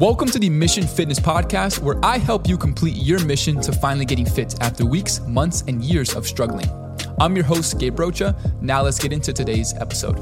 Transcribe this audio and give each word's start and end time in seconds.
Welcome 0.00 0.28
to 0.28 0.38
the 0.38 0.48
Mission 0.48 0.86
Fitness 0.86 1.20
Podcast, 1.20 1.80
where 1.80 2.02
I 2.02 2.16
help 2.16 2.48
you 2.48 2.56
complete 2.56 2.96
your 2.96 3.22
mission 3.26 3.60
to 3.60 3.70
finally 3.70 4.06
getting 4.06 4.24
fit 4.24 4.54
after 4.62 4.86
weeks, 4.86 5.20
months, 5.26 5.62
and 5.68 5.84
years 5.84 6.16
of 6.16 6.26
struggling. 6.26 6.64
I'm 7.20 7.36
your 7.36 7.44
host, 7.44 7.78
Gabe 7.78 7.98
Rocha. 7.98 8.34
Now 8.62 8.80
let's 8.80 8.98
get 8.98 9.12
into 9.12 9.34
today's 9.34 9.74
episode. 9.74 10.14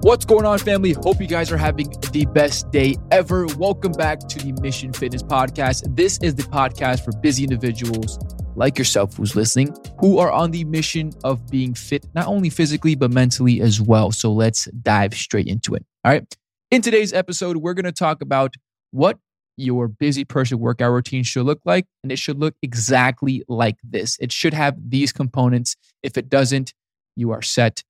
What's 0.00 0.24
going 0.24 0.46
on, 0.46 0.60
family? 0.60 0.94
Hope 0.94 1.20
you 1.20 1.26
guys 1.26 1.52
are 1.52 1.58
having 1.58 1.90
the 2.10 2.24
best 2.24 2.70
day 2.70 2.96
ever. 3.10 3.44
Welcome 3.58 3.92
back 3.92 4.20
to 4.20 4.38
the 4.38 4.52
Mission 4.62 4.94
Fitness 4.94 5.22
Podcast. 5.22 5.94
This 5.94 6.16
is 6.22 6.34
the 6.34 6.44
podcast 6.44 7.04
for 7.04 7.12
busy 7.20 7.44
individuals 7.44 8.18
like 8.56 8.78
yourself 8.78 9.16
who's 9.16 9.36
listening 9.36 9.76
who 10.00 10.18
are 10.18 10.32
on 10.32 10.50
the 10.50 10.64
mission 10.64 11.12
of 11.22 11.48
being 11.50 11.74
fit, 11.74 12.06
not 12.14 12.26
only 12.26 12.50
physically, 12.50 12.94
but 12.94 13.10
mentally 13.10 13.60
as 13.60 13.80
well. 13.80 14.10
So 14.10 14.32
let's 14.32 14.64
dive 14.82 15.14
straight 15.14 15.46
into 15.46 15.74
it. 15.74 15.84
All 16.04 16.12
right. 16.12 16.36
In 16.70 16.82
today's 16.82 17.12
episode, 17.12 17.58
we're 17.58 17.74
going 17.74 17.84
to 17.84 17.92
talk 17.92 18.22
about 18.22 18.54
what 18.90 19.18
your 19.56 19.88
busy 19.88 20.24
person 20.24 20.58
workout 20.58 20.92
routine 20.92 21.22
should 21.22 21.46
look 21.46 21.60
like. 21.64 21.86
And 22.02 22.10
it 22.10 22.18
should 22.18 22.38
look 22.38 22.54
exactly 22.62 23.42
like 23.48 23.76
this. 23.84 24.18
It 24.20 24.32
should 24.32 24.54
have 24.54 24.76
these 24.88 25.12
components. 25.12 25.76
If 26.02 26.18
it 26.18 26.28
doesn't, 26.28 26.74
you 27.14 27.30
are 27.30 27.42
set 27.42 27.82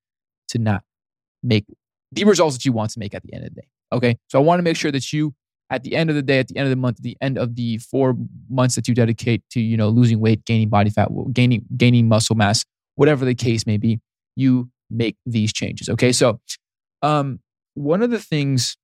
to 0.49 0.59
not 0.59 0.83
make 1.43 1.65
the 2.13 2.25
results 2.25 2.57
that 2.57 2.65
you 2.65 2.73
want 2.73 2.91
to 2.93 2.99
make 2.99 3.15
at 3.15 3.23
the 3.23 3.33
end 3.35 3.45
of 3.45 3.55
the 3.55 3.63
day. 3.63 3.69
Okay. 3.93 4.19
So 4.29 4.39
I 4.39 4.43
want 4.43 4.59
to 4.59 4.63
make 4.63 4.77
sure 4.77 4.93
that 4.93 5.13
you 5.13 5.35
at 5.71 5.83
the 5.83 5.97
end 5.97 6.11
of 6.11 6.17
the 6.17 6.23
day, 6.23 6.39
at 6.39 6.49
the 6.49 6.57
end 6.57 6.67
of 6.67 6.71
the 6.71 6.77
month, 6.77 6.99
at 6.99 7.03
the 7.03 7.17
end 7.21 7.39
of 7.39 7.57
the 7.57 7.79
four 7.79 8.15
months 8.49 8.77
that 8.77 8.87
you 8.87 8.95
dedicate 8.95 9.43
to, 9.51 9.61
you 9.61 9.77
know, 9.77 9.89
losing 9.89 10.21
weight, 10.21 10.45
gaining 10.45 10.69
body 10.69 10.91
fat, 10.91 11.09
gaining 11.33 11.65
gaining 11.77 12.09
muscle 12.09 12.37
mass, 12.37 12.65
whatever 12.95 13.25
the 13.25 13.35
case 13.35 13.67
may 13.67 13.77
be, 13.77 14.01
you 14.37 14.71
make 14.91 15.17
these 15.27 15.53
changes. 15.53 15.89
Okay, 15.89 16.13
so 16.13 16.41
um, 17.03 17.41
one 17.75 18.03
of 18.03 18.11
the 18.11 18.19
things 18.21 18.77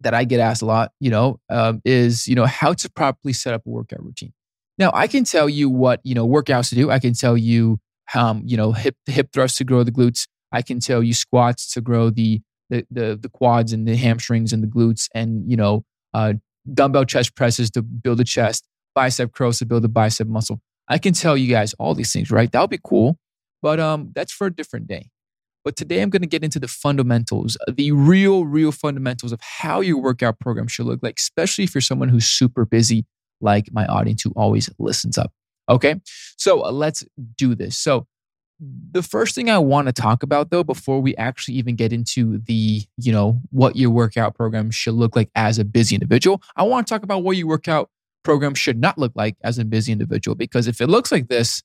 that 0.00 0.14
I 0.14 0.24
get 0.24 0.40
asked 0.40 0.62
a 0.62 0.66
lot, 0.66 0.92
you 1.00 1.10
know, 1.10 1.40
um, 1.48 1.80
is 1.84 2.28
you 2.28 2.34
know 2.34 2.46
how 2.46 2.72
to 2.74 2.90
properly 2.90 3.32
set 3.32 3.54
up 3.54 3.62
a 3.66 3.70
workout 3.70 4.02
routine. 4.02 4.32
Now, 4.78 4.90
I 4.94 5.06
can 5.06 5.24
tell 5.24 5.48
you 5.48 5.70
what 5.70 6.00
you 6.04 6.14
know 6.14 6.26
workouts 6.26 6.68
to 6.70 6.74
do. 6.74 6.90
I 6.90 6.98
can 6.98 7.14
tell 7.14 7.36
you, 7.36 7.80
um, 8.14 8.42
you 8.44 8.56
know, 8.56 8.72
hip 8.72 8.96
hip 9.06 9.30
thrusts 9.32 9.58
to 9.58 9.64
grow 9.64 9.82
the 9.82 9.92
glutes. 9.92 10.26
I 10.50 10.62
can 10.62 10.80
tell 10.80 11.02
you 11.02 11.14
squats 11.14 11.72
to 11.74 11.80
grow 11.80 12.10
the 12.10 12.40
the 12.68 12.86
the, 12.90 13.18
the 13.20 13.28
quads 13.28 13.72
and 13.72 13.86
the 13.86 13.96
hamstrings 13.96 14.52
and 14.52 14.62
the 14.62 14.68
glutes, 14.68 15.08
and 15.14 15.50
you 15.50 15.56
know, 15.56 15.84
uh, 16.14 16.34
dumbbell 16.72 17.04
chest 17.04 17.34
presses 17.36 17.70
to 17.70 17.82
build 17.82 18.20
a 18.20 18.24
chest, 18.24 18.66
bicep 18.94 19.32
curls 19.32 19.58
to 19.58 19.66
build 19.66 19.84
a 19.84 19.88
bicep 19.88 20.28
muscle. 20.28 20.60
I 20.88 20.98
can 20.98 21.12
tell 21.12 21.36
you 21.36 21.48
guys 21.48 21.74
all 21.74 21.94
these 21.94 22.12
things, 22.12 22.30
right? 22.30 22.50
That 22.50 22.60
would 22.60 22.70
be 22.70 22.80
cool, 22.82 23.18
but 23.62 23.80
um, 23.80 24.12
that's 24.14 24.32
for 24.32 24.46
a 24.46 24.54
different 24.54 24.86
day. 24.86 25.10
But 25.64 25.76
today 25.76 26.02
I'm 26.02 26.10
going 26.10 26.22
to 26.22 26.28
get 26.28 26.42
into 26.42 26.58
the 26.58 26.68
fundamentals, 26.68 27.56
the 27.68 27.92
real, 27.92 28.44
real 28.44 28.72
fundamentals 28.72 29.32
of 29.32 29.40
how 29.40 29.80
your 29.80 30.00
workout 30.00 30.40
program 30.40 30.66
should 30.66 30.86
look 30.86 31.00
like, 31.02 31.18
especially 31.18 31.64
if 31.64 31.74
you're 31.74 31.80
someone 31.80 32.08
who's 32.08 32.26
super 32.26 32.64
busy, 32.64 33.06
like 33.40 33.66
my 33.72 33.86
audience 33.86 34.22
who 34.22 34.32
always 34.34 34.68
listens 34.78 35.16
up. 35.16 35.32
Okay, 35.68 35.94
so 36.36 36.64
uh, 36.64 36.72
let's 36.72 37.04
do 37.38 37.54
this. 37.54 37.78
So 37.78 38.06
the 38.92 39.02
first 39.02 39.34
thing 39.34 39.50
I 39.50 39.58
want 39.58 39.86
to 39.86 39.92
talk 39.92 40.22
about 40.22 40.50
though, 40.50 40.62
before 40.62 41.00
we 41.00 41.16
actually 41.16 41.54
even 41.54 41.74
get 41.74 41.92
into 41.92 42.38
the, 42.38 42.82
you 42.96 43.12
know, 43.12 43.40
what 43.50 43.76
your 43.76 43.90
workout 43.90 44.34
program 44.34 44.70
should 44.70 44.94
look 44.94 45.16
like 45.16 45.30
as 45.34 45.58
a 45.58 45.64
busy 45.64 45.96
individual, 45.96 46.42
I 46.56 46.62
want 46.62 46.86
to 46.86 46.94
talk 46.94 47.02
about 47.02 47.22
what 47.22 47.36
your 47.36 47.48
workout 47.48 47.90
program 48.22 48.54
should 48.54 48.78
not 48.78 48.98
look 48.98 49.12
like 49.16 49.36
as 49.42 49.58
a 49.58 49.64
busy 49.64 49.90
individual. 49.90 50.34
Because 50.34 50.68
if 50.68 50.80
it 50.80 50.86
looks 50.86 51.10
like 51.10 51.28
this, 51.28 51.62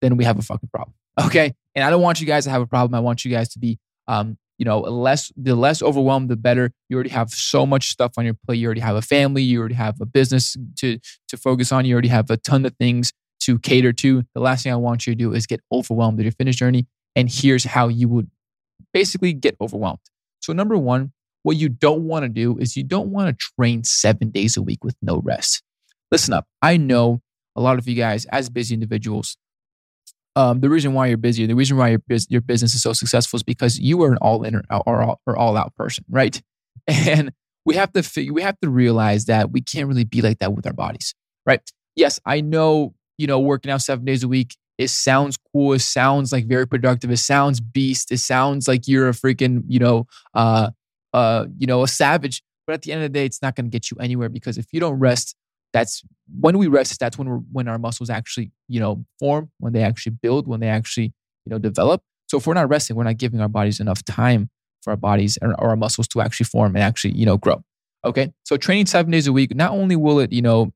then 0.00 0.16
we 0.16 0.24
have 0.24 0.38
a 0.38 0.42
fucking 0.42 0.70
problem. 0.72 0.94
Okay. 1.26 1.54
And 1.76 1.84
I 1.84 1.90
don't 1.90 2.02
want 2.02 2.20
you 2.20 2.26
guys 2.26 2.42
to 2.42 2.50
have 2.50 2.60
a 2.60 2.66
problem. 2.66 2.92
I 2.92 2.98
want 2.98 3.24
you 3.24 3.30
guys 3.30 3.48
to 3.50 3.60
be, 3.60 3.78
um, 4.08 4.36
you 4.58 4.64
know, 4.64 4.80
less, 4.80 5.30
the 5.36 5.54
less 5.54 5.80
overwhelmed, 5.80 6.28
the 6.28 6.34
better. 6.34 6.72
You 6.88 6.96
already 6.96 7.10
have 7.10 7.30
so 7.30 7.64
much 7.64 7.90
stuff 7.90 8.14
on 8.18 8.24
your 8.24 8.34
plate. 8.34 8.56
You 8.56 8.66
already 8.66 8.80
have 8.80 8.96
a 8.96 9.02
family. 9.02 9.40
You 9.40 9.60
already 9.60 9.76
have 9.76 10.00
a 10.00 10.06
business 10.06 10.56
to, 10.78 10.98
to 11.28 11.36
focus 11.36 11.70
on. 11.70 11.84
You 11.84 11.92
already 11.92 12.08
have 12.08 12.30
a 12.30 12.36
ton 12.36 12.66
of 12.66 12.74
things 12.78 13.12
to 13.40 13.58
cater 13.58 13.92
to. 13.92 14.24
The 14.34 14.40
last 14.40 14.62
thing 14.62 14.72
I 14.72 14.76
want 14.76 15.06
you 15.06 15.12
to 15.12 15.18
do 15.18 15.32
is 15.32 15.46
get 15.46 15.60
overwhelmed 15.72 16.18
with 16.18 16.24
your 16.24 16.32
fitness 16.32 16.56
journey. 16.56 16.86
And 17.16 17.30
here's 17.30 17.64
how 17.64 17.88
you 17.88 18.08
would 18.08 18.30
basically 18.92 19.32
get 19.32 19.56
overwhelmed. 19.60 20.00
So, 20.40 20.52
number 20.52 20.76
one, 20.76 21.12
what 21.42 21.56
you 21.56 21.68
don't 21.68 22.04
want 22.04 22.24
to 22.24 22.28
do 22.28 22.58
is 22.58 22.76
you 22.76 22.84
don't 22.84 23.10
want 23.10 23.38
to 23.38 23.46
train 23.56 23.84
seven 23.84 24.30
days 24.30 24.56
a 24.56 24.62
week 24.62 24.82
with 24.82 24.96
no 25.02 25.18
rest. 25.18 25.62
Listen 26.10 26.34
up. 26.34 26.46
I 26.62 26.76
know 26.76 27.20
a 27.56 27.60
lot 27.60 27.78
of 27.78 27.86
you 27.86 27.94
guys, 27.94 28.24
as 28.26 28.48
busy 28.48 28.74
individuals, 28.74 29.36
um, 30.36 30.60
the 30.60 30.68
reason 30.68 30.94
why 30.94 31.06
you're 31.06 31.16
busy, 31.16 31.46
the 31.46 31.54
reason 31.54 31.76
why 31.76 31.90
your, 31.90 32.00
your 32.28 32.40
business 32.40 32.74
is 32.74 32.82
so 32.82 32.92
successful 32.92 33.36
is 33.36 33.42
because 33.42 33.78
you 33.78 34.02
are 34.02 34.12
an 34.12 34.18
all 34.18 34.42
in 34.42 34.56
or, 34.56 34.62
or, 34.86 35.16
or 35.26 35.36
all 35.36 35.56
out 35.56 35.74
person, 35.74 36.04
right? 36.08 36.40
And 36.86 37.32
we 37.64 37.76
have 37.76 37.92
to 37.94 38.02
figure, 38.02 38.34
we 38.34 38.42
have 38.42 38.60
to 38.60 38.68
realize 38.68 39.24
that 39.26 39.50
we 39.50 39.62
can't 39.62 39.88
really 39.88 40.04
be 40.04 40.20
like 40.20 40.40
that 40.40 40.52
with 40.52 40.66
our 40.66 40.72
bodies, 40.74 41.14
right? 41.46 41.60
Yes, 41.96 42.20
I 42.26 42.42
know 42.42 42.94
you 43.18 43.26
know, 43.26 43.38
working 43.38 43.70
out 43.70 43.82
seven 43.82 44.04
days 44.04 44.22
a 44.22 44.28
week. 44.28 44.56
It 44.76 44.88
sounds 44.88 45.36
cool. 45.52 45.72
It 45.72 45.80
sounds 45.80 46.32
like 46.32 46.46
very 46.46 46.66
productive. 46.66 47.10
It 47.10 47.18
sounds 47.18 47.60
beast. 47.60 48.10
It 48.10 48.18
sounds 48.18 48.66
like 48.66 48.88
you're 48.88 49.08
a 49.08 49.12
freaking, 49.12 49.62
you 49.68 49.78
know, 49.78 50.06
uh, 50.34 50.70
uh, 51.12 51.46
you 51.58 51.66
know, 51.66 51.82
a 51.84 51.88
savage. 51.88 52.42
But 52.66 52.74
at 52.74 52.82
the 52.82 52.92
end 52.92 53.04
of 53.04 53.12
the 53.12 53.18
day, 53.18 53.24
it's 53.24 53.40
not 53.40 53.54
going 53.54 53.66
to 53.66 53.70
get 53.70 53.90
you 53.90 53.98
anywhere 54.00 54.28
because 54.28 54.58
if 54.58 54.66
you 54.72 54.80
don't 54.80 54.98
rest, 54.98 55.36
that's 55.72 56.02
when 56.40 56.58
we 56.58 56.66
rest. 56.66 56.98
That's 56.98 57.18
when 57.18 57.28
we're 57.28 57.42
when 57.52 57.68
our 57.68 57.78
muscles 57.78 58.10
actually, 58.10 58.52
you 58.68 58.80
know, 58.80 59.04
form. 59.18 59.50
When 59.58 59.72
they 59.72 59.82
actually 59.82 60.16
build. 60.20 60.48
When 60.48 60.60
they 60.60 60.68
actually, 60.68 61.12
you 61.44 61.50
know, 61.50 61.58
develop. 61.58 62.02
So 62.28 62.38
if 62.38 62.46
we're 62.46 62.54
not 62.54 62.68
resting, 62.68 62.96
we're 62.96 63.04
not 63.04 63.18
giving 63.18 63.40
our 63.40 63.48
bodies 63.48 63.80
enough 63.80 64.04
time 64.04 64.50
for 64.82 64.90
our 64.90 64.96
bodies 64.96 65.38
or, 65.40 65.50
or 65.60 65.70
our 65.70 65.76
muscles 65.76 66.08
to 66.08 66.20
actually 66.20 66.46
form 66.46 66.74
and 66.74 66.82
actually, 66.82 67.14
you 67.14 67.26
know, 67.26 67.36
grow. 67.36 67.62
Okay. 68.04 68.32
So 68.44 68.56
training 68.56 68.86
seven 68.86 69.10
days 69.10 69.26
a 69.26 69.32
week, 69.32 69.54
not 69.54 69.70
only 69.72 69.96
will 69.96 70.18
it, 70.20 70.32
you 70.32 70.42
know, 70.42 70.72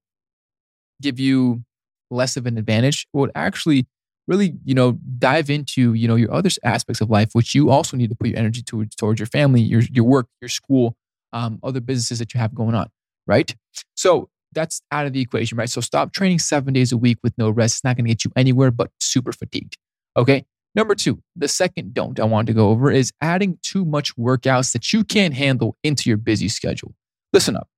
give 1.00 1.18
you 1.20 1.62
less 2.10 2.36
of 2.36 2.46
an 2.46 2.58
advantage 2.58 3.06
would 3.12 3.30
actually 3.34 3.86
really 4.28 4.54
you 4.64 4.74
know 4.74 4.92
dive 5.18 5.50
into 5.50 5.94
you 5.94 6.06
know 6.06 6.14
your 6.14 6.32
other 6.32 6.50
aspects 6.62 7.00
of 7.00 7.10
life 7.10 7.30
which 7.32 7.54
you 7.54 7.70
also 7.70 7.96
need 7.96 8.10
to 8.10 8.14
put 8.14 8.28
your 8.28 8.38
energy 8.38 8.62
towards 8.62 8.94
towards 8.94 9.18
your 9.18 9.26
family 9.26 9.60
your 9.60 9.80
your 9.90 10.04
work 10.04 10.26
your 10.40 10.48
school 10.48 10.96
um, 11.32 11.58
other 11.62 11.80
businesses 11.80 12.18
that 12.20 12.32
you 12.32 12.40
have 12.40 12.54
going 12.54 12.74
on 12.74 12.88
right? 13.26 13.54
So 13.94 14.30
that's 14.52 14.80
out 14.90 15.06
of 15.06 15.12
the 15.12 15.20
equation 15.20 15.58
right? 15.58 15.68
So 15.68 15.80
stop 15.80 16.12
training 16.12 16.38
seven 16.38 16.74
days 16.74 16.92
a 16.92 16.96
week 16.96 17.18
with 17.22 17.36
no 17.36 17.50
rest 17.50 17.76
it's 17.76 17.84
not 17.84 17.96
going 17.96 18.06
to 18.06 18.10
get 18.10 18.24
you 18.24 18.32
anywhere 18.36 18.70
but 18.70 18.90
super 19.00 19.32
fatigued 19.32 19.76
okay? 20.16 20.44
Number 20.74 20.94
two 20.94 21.22
the 21.34 21.48
second 21.48 21.94
don't 21.94 22.20
i 22.20 22.24
want 22.24 22.46
to 22.46 22.52
go 22.52 22.68
over 22.68 22.90
is 22.90 23.12
adding 23.20 23.58
too 23.62 23.84
much 23.84 24.16
workouts 24.16 24.72
that 24.72 24.92
you 24.92 25.04
can't 25.04 25.34
handle 25.34 25.76
into 25.82 26.10
your 26.10 26.18
busy 26.18 26.48
schedule. 26.48 26.94
Listen 27.32 27.56
up. 27.56 27.68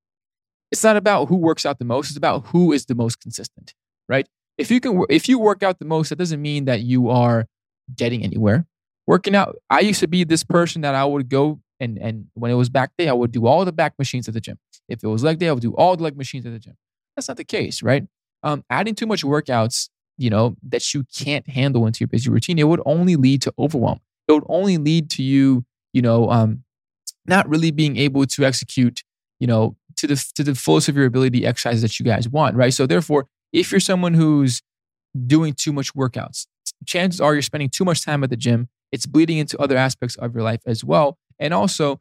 It's 0.71 0.85
not 0.85 0.97
about 0.97 1.27
who 1.27 1.37
works 1.37 1.67
out 1.67 1.79
the 1.79 1.85
most 1.85 2.11
it's 2.11 2.17
about 2.17 2.47
who 2.49 2.73
is 2.73 2.87
the 2.87 2.95
most 2.95 3.21
consistent 3.21 3.75
right? 4.11 4.29
If 4.59 4.71
you 4.71 4.81
can, 4.81 5.05
if 5.09 5.29
you 5.29 5.39
work 5.39 5.63
out 5.63 5.79
the 5.79 5.87
most, 5.87 6.11
that 6.11 6.17
doesn't 6.17 6.43
mean 6.43 6.67
that 6.67 6.81
you 6.81 7.09
are 7.09 7.47
getting 7.97 8.23
anywhere. 8.23 8.67
Working 9.07 9.35
out, 9.35 9.57
I 9.71 9.81
used 9.81 10.01
to 10.01 10.09
be 10.09 10.25
this 10.25 10.45
person 10.45 10.83
that 10.83 10.95
I 10.95 11.05
would 11.05 11.31
go 11.31 11.61
and 11.81 11.99
and 11.99 12.27
when 12.35 12.51
it 12.51 12.55
was 12.55 12.69
back 12.69 12.91
day, 12.99 13.09
I 13.09 13.13
would 13.13 13.33
do 13.33 13.47
all 13.47 13.65
the 13.65 13.73
back 13.73 13.95
machines 13.99 14.29
at 14.29 14.35
the 14.35 14.41
gym. 14.41 14.59
If 14.89 15.03
it 15.03 15.09
was 15.09 15.25
leg 15.25 15.39
day, 15.39 15.49
I 15.49 15.53
would 15.53 15.63
do 15.63 15.75
all 15.75 15.97
the 15.97 16.03
leg 16.03 16.17
machines 16.17 16.45
at 16.45 16.53
the 16.53 16.59
gym. 16.59 16.77
That's 17.17 17.29
not 17.29 17.39
the 17.39 17.45
case, 17.45 17.83
right? 17.83 18.07
Um, 18.43 18.65
adding 18.71 18.95
too 18.95 19.07
much 19.07 19.23
workouts, 19.23 19.89
you 20.19 20.31
know, 20.31 20.57
that 20.63 20.93
you 20.93 21.05
can't 21.17 21.49
handle 21.49 21.87
into 21.87 22.01
your 22.01 22.09
busy 22.09 22.31
routine, 22.31 22.59
it 22.59 22.69
would 22.69 22.83
only 22.85 23.17
lead 23.17 23.43
to 23.43 23.55
overwhelm. 23.59 24.01
It 24.29 24.33
would 24.33 24.45
only 24.49 24.77
lead 24.77 25.11
to 25.11 25.23
you, 25.23 25.65
you 25.93 26.03
know, 26.03 26.31
um, 26.31 26.65
not 27.27 27.49
really 27.49 27.71
being 27.71 27.97
able 27.97 28.27
to 28.27 28.45
execute, 28.45 29.03
you 29.39 29.47
know, 29.47 29.77
to 29.97 30.07
the 30.07 30.31
to 30.35 30.45
the 30.45 30.55
fullest 30.55 30.89
of 30.89 30.97
your 30.97 31.07
ability 31.07 31.47
exercises 31.47 31.83
that 31.83 31.99
you 31.99 32.05
guys 32.05 32.29
want, 32.29 32.57
right? 32.57 32.73
So 32.73 32.87
therefore, 32.87 33.27
if 33.53 33.71
you're 33.71 33.81
someone 33.81 34.15
who's 34.15 34.63
doing 35.27 35.55
too 35.55 35.73
much 35.73 35.95
workouts, 35.95 36.47
chances 36.87 37.21
are 37.21 37.35
you're 37.35 37.43
spending 37.43 37.69
too 37.69 37.85
much 37.85 38.05
time 38.05 38.23
at 38.25 38.31
the 38.31 38.37
gym. 38.37 38.69
It's 38.93 39.07
bleeding 39.07 39.39
into 39.39 39.59
other 39.59 39.77
aspects 39.77 40.17
of 40.17 40.35
your 40.35 40.43
life 40.43 40.61
as 40.67 40.85
well. 40.85 41.19
And 41.39 41.55
also 41.55 42.01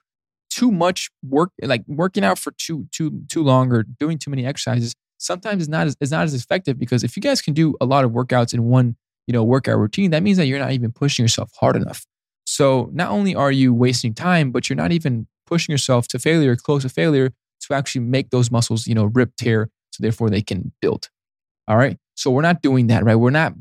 too 0.50 0.72
much 0.72 1.10
work, 1.24 1.52
like 1.62 1.84
working 1.88 2.24
out 2.24 2.40
for 2.40 2.52
too, 2.52 2.88
too, 2.92 3.22
too 3.30 3.44
long 3.44 3.72
or 3.72 3.84
doing 3.84 4.18
too 4.18 4.30
many 4.30 4.46
exercises 4.46 4.96
sometimes 5.18 5.64
is 5.64 5.70
not 5.70 5.88
as, 5.88 5.96
is 6.02 6.12
not 6.12 6.24
as 6.24 6.34
effective 6.34 6.80
because 6.80 7.04
if 7.04 7.16
you 7.16 7.22
guys 7.22 7.42
can 7.42 7.54
do 7.54 7.76
a 7.80 7.86
lot 7.86 8.06
of 8.06 8.12
workouts 8.12 8.54
in 8.54 8.64
one, 8.64 8.96
you 9.28 9.34
know, 9.34 9.44
workout 9.44 9.78
routine, 9.78 10.12
that 10.12 10.24
means 10.24 10.38
that 10.38 10.48
you're 10.48 10.60
not 10.60 10.72
even 10.72 10.92
pushing 10.92 11.24
yourself 11.24 11.52
hard 11.60 11.76
enough. 11.76 12.06
So 12.46 12.90
not 12.94 13.12
only 13.12 13.36
are 13.36 13.52
you 13.52 13.74
wasting 13.74 14.14
time, 14.14 14.52
but 14.52 14.70
you're 14.70 14.78
not 14.78 14.92
even 14.92 15.28
pushing 15.46 15.72
yourself 15.72 16.08
to 16.08 16.20
failure, 16.20 16.56
close 16.56 16.82
to 16.82 16.90
failure 16.90 17.32
to 17.62 17.74
actually 17.74 18.02
make 18.02 18.32
those 18.32 18.50
muscles, 18.50 18.88
you 18.88 18.96
know, 18.96 19.06
rip, 19.06 19.36
tear, 19.36 19.70
so 19.92 20.02
therefore 20.02 20.30
they 20.30 20.42
can 20.42 20.72
build. 20.82 21.10
All 21.70 21.78
right. 21.78 21.98
So 22.16 22.32
we're 22.32 22.42
not 22.42 22.62
doing 22.62 22.88
that, 22.88 23.04
right? 23.06 23.16
We're 23.16 23.30
not 23.30 23.54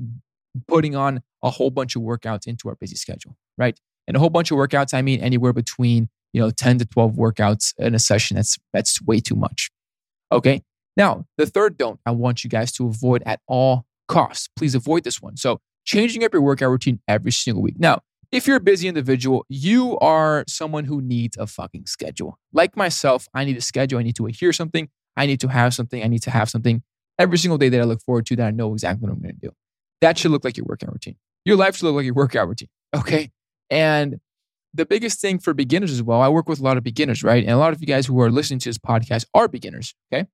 putting 0.67 0.97
on 0.97 1.21
a 1.43 1.51
whole 1.51 1.71
bunch 1.71 1.95
of 1.95 2.03
workouts 2.03 2.47
into 2.47 2.69
our 2.69 2.75
busy 2.75 2.97
schedule, 2.97 3.37
right? 3.59 3.79
And 4.09 4.17
a 4.17 4.21
whole 4.21 4.31
bunch 4.31 4.51
of 4.51 4.57
workouts, 4.57 4.95
I 4.95 5.03
mean 5.03 5.21
anywhere 5.21 5.53
between, 5.53 6.09
you 6.33 6.41
know, 6.41 6.51
10 6.51 6.79
to 6.79 6.87
12 6.87 7.13
workouts 7.13 7.75
in 7.79 7.95
a 7.95 7.99
session. 7.99 8.37
That's 8.37 8.59
that's 8.73 9.01
way 9.03 9.21
too 9.21 9.37
much. 9.37 9.71
Okay. 10.33 10.63
Now, 10.97 11.27
the 11.37 11.47
third 11.47 11.77
don't 11.77 12.01
I 12.07 12.11
want 12.11 12.43
you 12.43 12.51
guys 12.51 12.73
to 12.73 12.89
avoid 12.89 13.23
at 13.27 13.41
all 13.47 13.85
costs. 14.09 14.49
Please 14.57 14.75
avoid 14.75 15.05
this 15.05 15.21
one. 15.21 15.37
So 15.37 15.61
changing 15.85 16.25
up 16.25 16.33
your 16.33 16.43
workout 16.43 16.71
routine 16.71 17.01
every 17.07 17.31
single 17.31 17.63
week. 17.63 17.77
Now, 17.79 18.01
if 18.33 18.47
you're 18.47 18.57
a 18.57 18.61
busy 18.61 18.89
individual, 18.89 19.45
you 19.49 19.99
are 19.99 20.45
someone 20.49 20.85
who 20.85 21.01
needs 21.01 21.37
a 21.37 21.47
fucking 21.47 21.87
schedule. 21.87 22.39
Like 22.53 22.77
myself, 22.77 23.29
I 23.35 23.45
need 23.45 23.57
a 23.57 23.63
schedule. 23.63 23.99
I 23.99 24.03
need 24.03 24.17
to 24.17 24.27
hear 24.27 24.53
something. 24.53 24.89
I 25.17 25.27
need 25.27 25.41
to 25.41 25.49
have 25.49 25.75
something. 25.75 26.03
I 26.03 26.09
need 26.09 26.23
to 26.23 26.31
have 26.31 26.49
something 26.49 26.83
every 27.19 27.39
single 27.39 27.59
day 27.59 27.69
that 27.69 27.81
I 27.81 27.85
look 27.85 28.03
forward 28.03 28.27
to 28.27 28.37
that 28.37 28.47
I 28.47 28.51
know 28.51 28.73
exactly 28.73 29.07
what 29.07 29.13
I'm 29.13 29.21
going 29.21 29.35
to 29.35 29.49
do. 29.49 29.53
That 30.01 30.19
should 30.19 30.31
look 30.31 30.45
like 30.45 30.57
your 30.57 30.67
workout 30.67 30.93
routine. 30.93 31.17
Your 31.45 31.57
life 31.57 31.77
should 31.77 31.87
look 31.87 31.95
like 31.95 32.05
your 32.05 32.15
workout 32.15 32.49
routine. 32.49 32.69
Okay. 32.95 33.31
And 33.71 34.21
the 34.75 34.87
biggest 34.87 35.21
thing 35.21 35.39
for 35.39 35.55
beginners 35.55 35.91
as 35.91 36.03
well, 36.03 36.21
I 36.21 36.29
work 36.29 36.49
with 36.49 36.61
a 36.61 36.63
lot 36.63 36.77
of 36.77 36.85
beginners, 36.85 37.23
right? 37.23 37.43
And 37.43 37.53
a 37.53 37.57
lot 37.57 37.73
of 37.73 37.81
you 37.81 37.87
guys 37.87 38.07
who 38.07 38.21
are 38.21 38.31
listening 38.31 38.61
to 38.61 38.69
this 38.69 38.79
podcast 38.79 39.25
are 39.35 39.49
beginners. 39.49 39.95
Okay. 40.13 40.27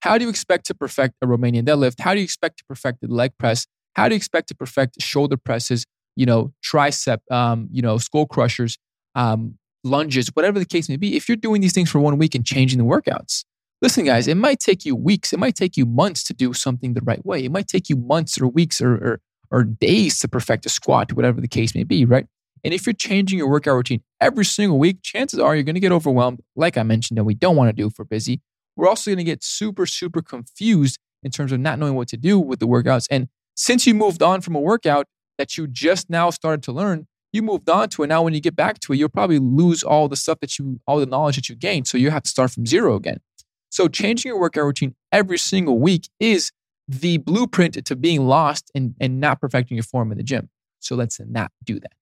How 0.00 0.18
do 0.18 0.24
you 0.24 0.30
expect 0.30 0.66
to 0.66 0.74
perfect 0.74 1.14
a 1.22 1.26
Romanian 1.26 1.64
deadlift? 1.64 2.00
How 2.00 2.12
do 2.12 2.20
you 2.20 2.24
expect 2.24 2.58
to 2.58 2.64
perfect 2.64 3.00
the 3.00 3.08
leg 3.08 3.32
press? 3.38 3.66
How 3.94 4.08
do 4.08 4.14
you 4.14 4.16
expect 4.16 4.48
to 4.48 4.54
perfect 4.54 5.00
shoulder 5.00 5.36
presses, 5.36 5.86
you 6.16 6.26
know, 6.26 6.52
tricep, 6.64 7.18
um, 7.30 7.68
you 7.70 7.80
know, 7.80 7.98
skull 7.98 8.26
crushers, 8.26 8.76
um, 9.14 9.58
lunges, 9.82 10.28
whatever 10.34 10.58
the 10.58 10.66
case 10.66 10.88
may 10.88 10.96
be? 10.96 11.16
If 11.16 11.28
you're 11.28 11.36
doing 11.36 11.60
these 11.60 11.72
things 11.72 11.90
for 11.90 12.00
one 12.00 12.18
week 12.18 12.34
and 12.34 12.44
changing 12.44 12.78
the 12.78 12.84
workouts, 12.84 13.44
listen, 13.84 14.04
guys, 14.04 14.26
it 14.26 14.36
might 14.36 14.58
take 14.58 14.84
you 14.84 14.96
weeks, 14.96 15.32
it 15.32 15.38
might 15.38 15.54
take 15.54 15.76
you 15.76 15.86
months 15.86 16.24
to 16.24 16.34
do 16.34 16.52
something 16.52 16.94
the 16.94 17.02
right 17.02 17.24
way. 17.24 17.44
It 17.44 17.52
might 17.52 17.68
take 17.68 17.88
you 17.88 17.96
months 17.96 18.40
or 18.40 18.48
weeks 18.48 18.80
or, 18.80 18.94
or, 18.94 19.20
or 19.52 19.62
days 19.62 20.18
to 20.20 20.28
perfect 20.28 20.66
a 20.66 20.68
squat, 20.68 21.12
whatever 21.12 21.40
the 21.40 21.48
case 21.48 21.74
may 21.74 21.84
be, 21.84 22.04
right? 22.04 22.26
And 22.64 22.74
if 22.74 22.86
you're 22.86 22.94
changing 22.94 23.38
your 23.38 23.48
workout 23.48 23.76
routine 23.76 24.02
every 24.20 24.44
single 24.44 24.78
week, 24.78 25.02
chances 25.02 25.38
are 25.38 25.54
you're 25.54 25.64
going 25.64 25.74
to 25.74 25.80
get 25.80 25.92
overwhelmed, 25.92 26.40
like 26.56 26.76
I 26.76 26.82
mentioned, 26.82 27.18
that 27.18 27.24
we 27.24 27.34
don't 27.34 27.54
want 27.54 27.68
to 27.68 27.74
do 27.74 27.90
for 27.90 28.04
busy 28.04 28.40
we're 28.76 28.88
also 28.88 29.10
going 29.10 29.18
to 29.18 29.24
get 29.24 29.42
super, 29.42 29.86
super 29.86 30.22
confused 30.22 30.98
in 31.22 31.30
terms 31.30 31.52
of 31.52 31.60
not 31.60 31.78
knowing 31.78 31.94
what 31.94 32.08
to 32.08 32.16
do 32.16 32.38
with 32.38 32.58
the 32.58 32.66
workouts. 32.66 33.06
And 33.10 33.28
since 33.54 33.86
you 33.86 33.94
moved 33.94 34.22
on 34.22 34.40
from 34.40 34.54
a 34.54 34.60
workout 34.60 35.06
that 35.38 35.56
you 35.56 35.66
just 35.66 36.10
now 36.10 36.30
started 36.30 36.62
to 36.64 36.72
learn, 36.72 37.06
you 37.32 37.42
moved 37.42 37.68
on 37.68 37.88
to 37.90 38.02
it. 38.04 38.08
Now, 38.08 38.22
when 38.22 38.34
you 38.34 38.40
get 38.40 38.54
back 38.54 38.78
to 38.80 38.92
it, 38.92 38.96
you'll 38.96 39.08
probably 39.08 39.38
lose 39.38 39.82
all 39.82 40.08
the 40.08 40.16
stuff 40.16 40.38
that 40.40 40.58
you, 40.58 40.80
all 40.86 41.00
the 41.00 41.06
knowledge 41.06 41.36
that 41.36 41.48
you 41.48 41.56
gained. 41.56 41.88
So 41.88 41.98
you 41.98 42.10
have 42.10 42.22
to 42.22 42.30
start 42.30 42.50
from 42.50 42.66
zero 42.66 42.94
again. 42.94 43.18
So 43.74 43.88
changing 43.88 44.28
your 44.28 44.38
workout 44.38 44.66
routine 44.66 44.94
every 45.10 45.36
single 45.36 45.80
week 45.80 46.08
is 46.20 46.52
the 46.86 47.18
blueprint 47.18 47.84
to 47.84 47.96
being 47.96 48.24
lost 48.24 48.70
and, 48.72 48.94
and 49.00 49.18
not 49.18 49.40
perfecting 49.40 49.76
your 49.76 49.82
form 49.82 50.12
in 50.12 50.16
the 50.16 50.22
gym. 50.22 50.48
So 50.78 50.94
let's 50.94 51.18
not 51.26 51.50
do 51.64 51.80
that. 51.80 51.92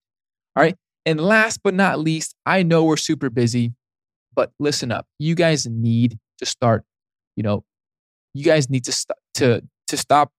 All 0.55 0.63
right. 0.63 0.77
And 1.07 1.19
last 1.19 1.61
but 1.65 1.73
not 1.73 1.99
least, 1.99 2.35
I 2.45 2.63
know 2.63 2.85
we're 2.85 2.99
super 2.99 3.31
busy, 3.31 3.73
but 4.35 4.53
listen 4.59 4.93
up. 4.93 5.07
You 5.19 5.35
guys 5.35 5.67
need 5.67 6.19
to 6.41 6.45
start, 6.45 6.85
you 7.37 7.43
know, 7.43 7.65
you 8.35 8.45
guys 8.45 8.69
need 8.69 8.85
to 8.85 8.93
st- 8.93 9.17
to 9.37 9.63
to 9.89 9.97
stop 9.97 10.31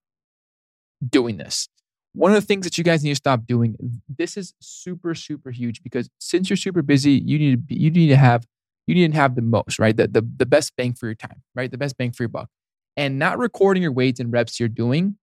doing 1.04 1.38
this. 1.38 1.68
One 2.14 2.30
of 2.30 2.36
the 2.40 2.46
things 2.46 2.64
that 2.66 2.78
you 2.78 2.84
guys 2.84 3.04
need 3.04 3.10
to 3.10 3.16
stop 3.16 3.48
doing. 3.48 3.76
This 4.08 4.38
is 4.38 4.54
super 4.60 5.16
super 5.16 5.50
huge 5.50 5.82
because 5.82 6.12
since 6.20 6.52
you're 6.52 6.58
super 6.58 6.84
busy, 6.84 7.14
you 7.14 7.40
need 7.40 7.52
to 7.52 7.58
be, 7.58 7.74
you 7.74 7.90
need 7.90 8.10
to 8.10 8.18
have 8.18 8.46
you 8.88 8.96
need 8.96 9.12
to 9.12 9.18
have 9.18 9.36
the 9.36 9.42
most 9.42 9.80
right, 9.80 9.96
the, 9.96 10.08
the 10.08 10.28
the 10.38 10.46
best 10.46 10.74
bang 10.78 10.94
for 10.94 11.08
your 11.08 11.16
time, 11.16 11.42
right, 11.56 11.72
the 11.72 11.78
best 11.78 11.98
bang 11.98 12.12
for 12.12 12.24
your 12.24 12.30
buck, 12.30 12.50
and 12.98 13.20
not 13.20 13.38
recording 13.38 13.84
your 13.84 13.92
weights 13.92 14.20
and 14.20 14.32
reps 14.32 14.60
you're 14.60 14.70
doing, 14.70 15.18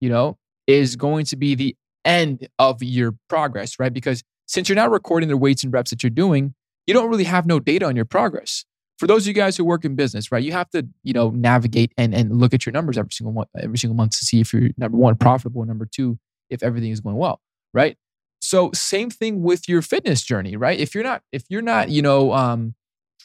you 0.00 0.08
know, 0.08 0.38
is 0.66 0.96
going 0.96 1.24
to 1.26 1.36
be 1.36 1.54
the 1.54 1.76
end 2.04 2.48
of 2.58 2.82
your 2.82 3.14
progress, 3.28 3.78
right? 3.78 3.92
Because 3.92 4.22
since 4.46 4.68
you're 4.68 4.76
not 4.76 4.90
recording 4.90 5.28
the 5.28 5.36
weights 5.36 5.62
and 5.62 5.72
reps 5.72 5.90
that 5.90 6.02
you're 6.02 6.10
doing, 6.10 6.54
you 6.86 6.94
don't 6.94 7.10
really 7.10 7.24
have 7.24 7.46
no 7.46 7.60
data 7.60 7.86
on 7.86 7.96
your 7.96 8.04
progress 8.04 8.64
for 8.98 9.06
those 9.06 9.22
of 9.22 9.28
you 9.28 9.32
guys 9.32 9.56
who 9.56 9.64
work 9.64 9.84
in 9.84 9.94
business, 9.94 10.32
right, 10.32 10.42
you 10.42 10.52
have 10.52 10.68
to, 10.70 10.86
you 11.04 11.12
know, 11.12 11.30
navigate 11.30 11.92
and, 11.96 12.14
and 12.14 12.36
look 12.36 12.52
at 12.52 12.66
your 12.66 12.72
numbers 12.72 12.98
every 12.98 13.12
single 13.12 13.32
month, 13.32 13.48
every 13.58 13.78
single 13.78 13.96
month 13.96 14.10
to 14.18 14.24
see 14.24 14.40
if 14.40 14.52
you're 14.52 14.70
number 14.76 14.98
one, 14.98 15.14
profitable, 15.14 15.64
number 15.64 15.86
two, 15.86 16.18
if 16.50 16.62
everything 16.62 16.90
is 16.90 17.00
going 17.00 17.16
well, 17.16 17.40
right? 17.72 17.96
So 18.40 18.70
same 18.74 19.10
thing 19.10 19.42
with 19.42 19.68
your 19.68 19.82
fitness 19.82 20.22
journey, 20.22 20.56
right? 20.56 20.78
If 20.78 20.94
you're 20.94 21.04
not, 21.04 21.22
if 21.32 21.44
you're 21.48 21.62
not, 21.62 21.90
you 21.90 22.02
know, 22.02 22.32
um, 22.32 22.74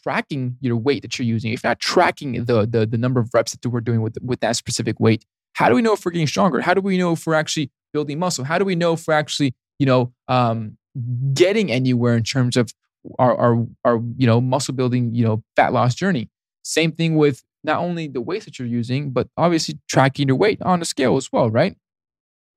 tracking 0.04 0.58
your 0.62 0.76
weight 0.76 1.02
that 1.02 1.18
you're 1.18 1.26
using, 1.26 1.54
if 1.54 1.64
not 1.64 1.80
tracking 1.80 2.46
the, 2.46 2.66
the 2.66 2.86
the 2.86 2.98
number 2.98 3.20
of 3.20 3.30
reps 3.34 3.56
that 3.56 3.68
we're 3.68 3.82
doing 3.82 4.02
with 4.02 4.18
with 4.22 4.42
that 4.42 4.56
specific 4.56 5.00
weight, 5.00 5.26
how 5.54 5.70
do 5.70 5.76
we 5.76 5.82
know 5.82 5.94
if 5.94 6.06
we're 6.06 6.12
getting 6.12 6.28
stronger? 6.28 6.62
How 6.62 6.74
do 6.74 6.82
we 6.82 6.98
know 6.98 7.14
if 7.14 7.26
we're 7.26 7.36
actually 7.36 7.72
building 7.94 8.20
muscle? 8.20 8.44
How 8.44 8.58
do 8.58 8.66
we 8.66 8.76
know 8.76 8.94
if 8.94 9.08
we're 9.08 9.14
actually, 9.14 9.54
you 9.80 9.86
know, 9.86 10.14
um, 10.28 10.78
getting 11.34 11.72
anywhere 11.72 12.16
in 12.16 12.24
terms 12.24 12.58
of 12.58 12.74
our, 13.20 13.36
our, 13.36 13.68
our, 13.84 14.02
you 14.18 14.28
know, 14.28 14.40
muscle 14.42 14.74
building, 14.74 15.14
you 15.14 15.26
know, 15.26 15.44
fat 15.56 15.74
loss 15.74 15.96
journey. 15.96 16.30
Same 16.64 16.92
thing 16.92 17.16
with 17.16 17.44
not 17.64 17.80
only 17.80 18.08
the 18.08 18.22
weights 18.22 18.46
that 18.46 18.60
you're 18.60 18.68
using, 18.68 19.12
but 19.12 19.28
obviously 19.38 19.80
tracking 19.88 20.28
your 20.28 20.38
weight 20.38 20.62
on 20.62 20.82
a 20.82 20.86
scale 20.86 21.18
as 21.18 21.32
well, 21.32 21.50
right? 21.50 21.76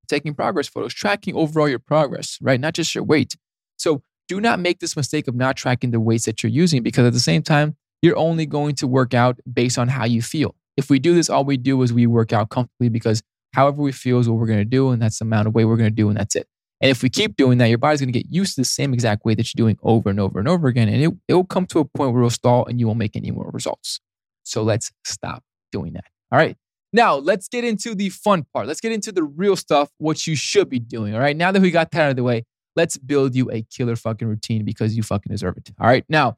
Taking 0.09 0.35
progress 0.35 0.69
photos, 0.69 0.95
tracking 0.95 1.35
overall 1.35 1.69
your 1.69 1.79
progress, 1.79 2.39
right? 2.41 2.61
Not 2.61 2.75
just 2.75 2.95
your 2.95 3.05
weight. 3.05 3.35
So 3.77 4.03
do 4.29 4.41
not 4.41 4.61
make 4.61 4.81
this 4.81 4.97
mistake 4.97 5.29
of 5.29 5.35
not 5.35 5.57
tracking 5.57 5.91
the 5.91 6.01
weights 6.01 6.25
that 6.25 6.43
you're 6.43 6.51
using 6.51 6.83
because 6.83 7.07
at 7.07 7.13
the 7.13 7.21
same 7.21 7.43
time, 7.43 7.77
you're 8.03 8.19
only 8.19 8.47
going 8.47 8.75
to 8.77 8.87
work 8.87 9.15
out 9.15 9.39
based 9.51 9.79
on 9.79 9.89
how 9.89 10.05
you 10.05 10.23
feel. 10.23 10.55
If 10.77 10.91
we 10.91 10.99
do 10.99 11.15
this, 11.15 11.31
all 11.31 11.45
we 11.45 11.57
do 11.57 11.81
is 11.83 11.93
we 11.93 12.07
work 12.07 12.33
out 12.33 12.51
comfortably 12.51 12.89
because 12.89 13.23
however 13.55 13.81
we 13.83 13.93
feel 13.93 14.19
is 14.19 14.29
what 14.29 14.39
we're 14.39 14.47
going 14.47 14.59
to 14.59 14.65
do, 14.65 14.91
and 14.91 15.01
that's 15.01 15.19
the 15.19 15.25
amount 15.25 15.49
of 15.49 15.55
weight 15.55 15.65
we're 15.65 15.77
going 15.77 15.91
to 15.91 15.95
do, 15.95 16.09
and 16.09 16.19
that's 16.19 16.37
it. 16.37 16.47
And 16.81 16.91
if 16.91 17.03
we 17.03 17.09
keep 17.09 17.37
doing 17.37 17.59
that, 17.59 17.69
your 17.69 17.79
body's 17.79 18.01
going 18.01 18.13
to 18.13 18.19
get 18.19 18.31
used 18.31 18.57
to 18.57 18.61
the 18.61 18.67
same 18.67 18.93
exact 18.93 19.25
way 19.25 19.35
that 19.35 19.53
you're 19.53 19.65
doing 19.65 19.79
over 19.83 20.11
and 20.11 20.21
over 20.21 20.39
and 20.39 20.47
over 20.47 20.69
again. 20.69 20.89
And 20.89 21.03
it, 21.03 21.11
it 21.27 21.35
will 21.35 21.45
come 21.45 21.67
to 21.69 21.79
a 21.79 21.85
point 21.85 22.13
where 22.13 22.21
it'll 22.21 22.31
stall 22.31 22.67
and 22.67 22.79
you 22.79 22.87
won't 22.87 22.99
make 22.99 23.17
any 23.17 23.31
more 23.31 23.51
results. 23.53 24.01
So 24.43 24.63
let's 24.63 24.93
stop 25.05 25.43
doing 25.73 25.95
that. 25.95 26.05
All 26.31 26.39
right. 26.39 26.57
Now, 26.93 27.15
let's 27.15 27.49
get 27.49 27.65
into 27.65 27.95
the 27.95 28.11
fun 28.11 28.45
part. 28.53 28.67
Let's 28.67 28.81
get 28.81 28.93
into 28.93 29.11
the 29.11 29.23
real 29.23 29.57
stuff, 29.57 29.91
what 29.99 30.27
you 30.27 30.37
should 30.37 30.69
be 30.69 30.79
doing. 30.79 31.15
All 31.15 31.21
right. 31.21 31.37
Now 31.37 31.51
that 31.51 31.63
we 31.63 31.71
got 31.71 31.91
that 31.93 32.01
out 32.01 32.11
of 32.11 32.17
the 32.17 32.23
way, 32.23 32.45
let's 32.77 32.97
build 32.97 33.35
you 33.35 33.51
a 33.51 33.63
killer 33.63 33.97
fucking 33.97 34.29
routine 34.29 34.65
because 34.65 34.97
you 34.97 35.03
fucking 35.03 35.31
deserve 35.31 35.57
it. 35.57 35.71
All 35.81 35.87
right. 35.87 36.05
Now, 36.09 36.37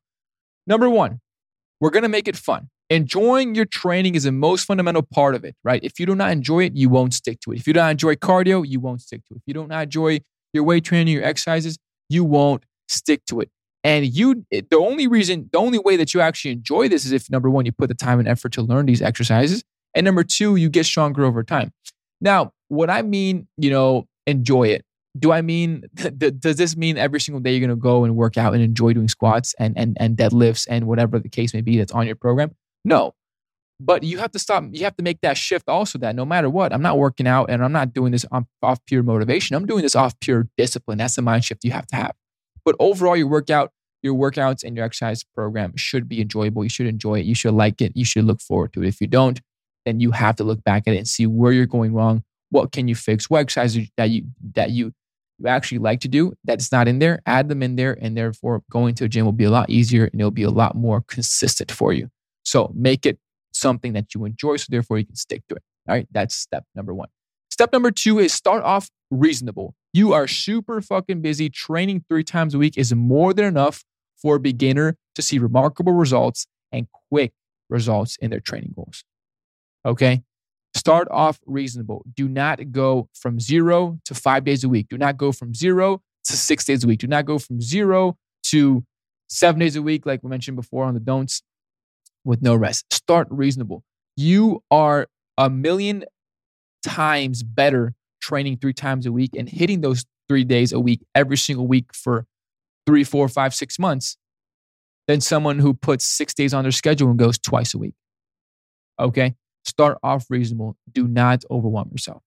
number 0.67 0.89
one, 0.89 1.21
we're 1.81 1.91
going 1.91 2.05
to 2.05 2.09
make 2.09 2.29
it 2.29 2.37
fun. 2.37 2.71
Enjoying 2.91 3.55
your 3.55 3.67
training 3.67 4.15
is 4.15 4.25
the 4.25 4.33
most 4.33 4.65
fundamental 4.65 5.03
part 5.03 5.35
of 5.35 5.45
it, 5.45 5.55
right? 5.63 5.83
If 5.85 6.01
you 6.01 6.07
do 6.07 6.15
not 6.15 6.31
enjoy 6.31 6.65
it, 6.65 6.75
you 6.75 6.89
won't 6.89 7.13
stick 7.13 7.41
to 7.41 7.53
it. 7.53 7.59
If 7.59 7.67
you 7.67 7.75
don't 7.75 7.91
enjoy 7.91 8.15
cardio, 8.15 8.67
you 8.67 8.81
won't 8.81 9.03
stick 9.03 9.25
to 9.27 9.35
it. 9.35 9.39
If 9.39 9.43
you 9.47 9.53
don't 9.53 9.71
enjoy 9.71 10.21
your 10.55 10.65
weight 10.65 10.85
training, 10.85 11.13
your 11.13 11.25
exercises, 11.25 11.77
you 12.09 12.25
won't 12.25 12.65
stick 12.89 13.27
to 13.27 13.41
it. 13.41 13.51
And 13.85 14.07
you, 14.07 14.47
the 14.51 14.79
only 14.79 15.07
reason, 15.07 15.51
the 15.53 15.59
only 15.59 15.79
way 15.79 15.97
that 15.97 16.15
you 16.15 16.21
actually 16.21 16.53
enjoy 16.53 16.89
this 16.89 17.05
is 17.05 17.13
if 17.13 17.31
number 17.31 17.51
one, 17.51 17.67
you 17.67 17.73
put 17.73 17.89
the 17.89 17.95
time 17.95 18.19
and 18.19 18.27
effort 18.27 18.53
to 18.53 18.63
learn 18.63 18.87
these 18.87 19.03
exercises. 19.03 19.63
And 19.95 20.05
number 20.05 20.25
two, 20.25 20.57
you 20.57 20.69
get 20.71 20.87
stronger 20.87 21.25
over 21.25 21.43
time. 21.43 21.73
Now, 22.21 22.53
what 22.69 22.91
I 22.91 23.03
mean, 23.03 23.49
you 23.57 23.71
know, 23.71 24.07
enjoy 24.27 24.69
it. 24.69 24.85
Do 25.17 25.33
I 25.33 25.43
mean, 25.43 25.85
does 25.95 26.57
this 26.57 26.77
mean 26.77 26.99
every 26.99 27.21
single 27.21 27.41
day 27.41 27.53
you're 27.53 27.67
going 27.67 27.71
to 27.71 27.81
go 27.81 28.05
and 28.05 28.15
work 28.17 28.37
out 28.37 28.55
and 28.55 28.63
enjoy 28.63 28.93
doing 28.93 29.09
squats 29.09 29.55
and, 29.59 29.77
and, 29.77 29.97
and 29.99 30.17
deadlifts 30.17 30.67
and 30.69 30.87
whatever 30.87 31.19
the 31.19 31.29
case 31.29 31.55
may 31.55 31.61
be 31.61 31.79
that's 31.79 31.93
on 31.93 32.07
your 32.07 32.17
program? 32.17 32.55
No. 32.85 33.15
But 33.81 34.03
you 34.03 34.19
have 34.19 34.33
to 34.33 34.39
stop. 34.39 34.65
You 34.73 34.85
have 34.85 34.97
to 34.97 35.03
make 35.03 35.21
that 35.23 35.37
shift 35.37 35.69
also 35.69 35.99
that 36.01 36.17
no 36.17 36.25
matter 36.25 36.51
what, 36.51 36.73
I'm 36.73 36.83
not 36.83 36.99
working 36.99 37.27
out 37.27 37.49
and 37.49 37.65
I'm 37.65 37.73
not 37.73 37.95
doing 37.95 38.13
this 38.13 38.27
off 38.63 38.85
pure 38.87 39.03
motivation. 39.03 39.57
I'm 39.57 39.67
doing 39.67 39.83
this 39.83 39.95
off 39.97 40.19
pure 40.21 40.49
discipline. 40.57 40.99
That's 40.99 41.17
the 41.17 41.23
mind 41.23 41.45
shift 41.45 41.65
you 41.65 41.71
have 41.71 41.87
to 41.89 41.97
have. 41.97 42.15
But 42.65 42.75
overall, 42.81 43.17
your 43.17 43.29
workout, 43.29 43.73
your 44.03 44.15
workouts 44.15 44.65
and 44.65 44.77
your 44.77 44.85
exercise 44.85 45.25
program 45.25 45.77
should 45.77 46.09
be 46.09 46.21
enjoyable. 46.21 46.65
You 46.65 46.71
should 46.71 46.87
enjoy 46.87 47.21
it. 47.21 47.27
You 47.27 47.35
should 47.35 47.55
like 47.55 47.81
it. 47.81 47.93
You 47.95 48.05
should 48.05 48.25
look 48.25 48.41
forward 48.41 48.73
to 48.75 48.83
it. 48.83 48.89
If 48.89 49.01
you 49.01 49.07
don't, 49.07 49.41
then 49.87 50.01
you 50.01 50.11
have 50.11 50.37
to 50.37 50.45
look 50.45 50.63
back 50.65 50.85
at 50.87 50.95
it 50.95 50.99
and 50.99 51.09
see 51.09 51.27
where 51.27 51.53
you're 51.53 51.67
going 51.67 51.95
wrong. 51.95 52.25
What 52.51 52.73
can 52.73 52.89
you 52.89 52.95
fix? 52.95 53.29
What 53.29 53.41
exercises 53.41 53.89
that 53.97 54.11
you 54.11 54.25
that 54.55 54.71
you 54.71 54.93
you 55.39 55.47
actually 55.47 55.79
like 55.79 56.01
to 56.01 56.09
do 56.09 56.33
that's 56.45 56.73
not 56.73 56.89
in 56.89 56.99
there, 56.99 57.21
add 57.25 57.49
them 57.49 57.63
in 57.63 57.77
there, 57.77 57.97
and 58.01 58.17
therefore 58.17 58.63
going 58.71 58.95
to 58.97 59.05
a 59.05 59.09
gym 59.09 59.25
will 59.25 59.33
be 59.33 59.45
a 59.45 59.51
lot 59.51 59.71
easier 59.71 60.05
and 60.05 60.21
it'll 60.21 60.31
be 60.31 60.43
a 60.43 60.51
lot 60.51 60.75
more 60.75 61.03
consistent 61.07 61.71
for 61.71 61.93
you. 61.93 62.09
So 62.43 62.73
make 62.75 63.07
it 63.07 63.19
something 63.53 63.93
that 63.93 64.15
you 64.15 64.25
enjoy. 64.25 64.57
So 64.57 64.67
therefore 64.71 64.99
you 64.99 65.07
can 65.07 65.15
stick 65.15 65.43
to 65.49 65.55
it. 65.57 65.63
All 65.89 65.95
right. 65.95 66.09
That's 66.11 66.35
step 66.35 66.65
number 66.75 66.93
one. 66.93 67.09
Step 67.51 67.73
number 67.73 67.91
two 67.91 68.19
is 68.19 68.33
start 68.33 68.63
off 68.63 68.89
reasonable. 69.11 69.75
You 69.93 70.13
are 70.13 70.27
super 70.27 70.81
fucking 70.81 71.23
busy. 71.23 71.49
Training 71.49 72.05
three 72.09 72.25
times 72.25 72.55
a 72.55 72.59
week 72.59 72.77
is 72.77 72.95
more 72.95 73.33
than 73.33 73.45
enough 73.45 73.85
for 74.21 74.37
a 74.37 74.41
beginner 74.41 74.97
to 75.15 75.23
see 75.23 75.39
remarkable 75.39 75.93
results 75.93 76.47
and 76.73 76.87
quick 77.11 77.33
results 77.71 78.17
in 78.21 78.31
their 78.31 78.41
training 78.41 78.73
goals. 78.75 79.05
Okay. 79.85 80.23
Start 80.75 81.09
off 81.11 81.41
reasonable. 81.47 82.05
Do 82.15 82.29
not 82.29 82.73
go 82.73 83.09
from 83.15 83.41
zero 83.41 83.99
to 84.05 84.15
five 84.15 84.45
days 84.45 84.65
a 84.65 84.69
week. 84.69 84.89
Do 84.89 84.99
not 84.99 85.17
go 85.17 85.33
from 85.33 85.55
zero 85.55 86.03
to 86.25 86.33
six 86.37 86.65
days 86.65 86.85
a 86.85 86.87
week. 86.87 87.01
Do 87.01 87.07
not 87.07 87.25
go 87.25 87.39
from 87.39 87.61
zero 87.61 88.17
to 88.45 88.85
seven 89.29 89.61
days 89.61 89.77
a 89.77 89.83
week, 89.83 90.07
like 90.07 90.23
we 90.23 90.31
mentioned 90.31 90.57
before 90.57 90.85
on 90.85 90.95
the 90.95 91.01
don'ts 91.01 91.43
with 92.25 92.43
no 92.43 92.55
rest. 92.55 92.93
Start 92.93 93.29
reasonable. 93.31 93.83
You 94.17 94.63
are 94.71 95.09
a 95.37 95.49
million 95.49 96.05
times 96.85 97.43
better 97.43 97.95
training 98.21 98.59
three 98.59 98.73
times 98.73 99.07
a 99.07 99.13
week 99.13 99.31
and 99.37 99.49
hitting 99.49 99.81
those 99.81 100.05
three 100.29 100.45
days 100.45 100.73
a 100.73 100.81
week 100.81 101.05
every 101.15 101.37
single 101.37 101.67
week 101.67 101.95
for 101.95 102.27
three, 102.87 103.05
four, 103.05 103.29
five, 103.29 103.55
six 103.55 103.79
months 103.79 104.17
than 105.07 105.21
someone 105.21 105.59
who 105.59 105.73
puts 105.73 106.05
six 106.05 106.35
days 106.35 106.53
on 106.53 106.65
their 106.65 106.73
schedule 106.73 107.09
and 107.09 107.19
goes 107.19 107.39
twice 107.39 107.75
a 107.75 107.79
week. 107.79 107.95
Okay. 109.01 109.35
Start 109.69 109.99
off 110.03 110.27
reasonable. 110.31 110.77
Do 110.91 111.07
not 111.07 111.45
overwhelm 111.51 111.91
yourself. 111.93 112.23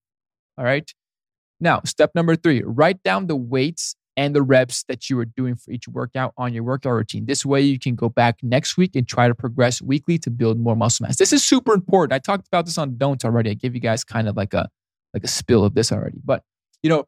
All 0.57 0.63
right. 0.63 0.89
Now, 1.59 1.81
step 1.85 2.11
number 2.13 2.35
three 2.35 2.61
write 2.63 3.01
down 3.03 3.27
the 3.27 3.35
weights 3.35 3.95
and 4.15 4.35
the 4.35 4.43
reps 4.43 4.83
that 4.83 5.09
you 5.09 5.17
are 5.17 5.25
doing 5.25 5.55
for 5.55 5.71
each 5.71 5.87
workout 5.87 6.33
on 6.37 6.53
your 6.53 6.63
workout 6.63 6.93
routine. 6.93 7.25
This 7.25 7.43
way, 7.43 7.61
you 7.61 7.79
can 7.79 7.95
go 7.95 8.09
back 8.09 8.37
next 8.43 8.77
week 8.77 8.95
and 8.95 9.07
try 9.07 9.27
to 9.27 9.33
progress 9.33 9.81
weekly 9.81 10.19
to 10.19 10.29
build 10.29 10.59
more 10.59 10.75
muscle 10.75 11.05
mass. 11.05 11.17
This 11.17 11.33
is 11.33 11.43
super 11.43 11.73
important. 11.73 12.13
I 12.13 12.19
talked 12.19 12.47
about 12.47 12.65
this 12.65 12.77
on 12.77 12.97
Don't 12.97 13.23
already. 13.25 13.49
I 13.49 13.53
gave 13.55 13.73
you 13.73 13.81
guys 13.81 14.03
kind 14.03 14.27
of 14.27 14.37
like 14.37 14.53
a 14.53 14.69
like 15.13 15.23
a 15.23 15.27
spill 15.27 15.65
of 15.65 15.73
this 15.73 15.91
already. 15.91 16.19
But 16.23 16.43
you 16.83 16.89
know, 16.89 17.05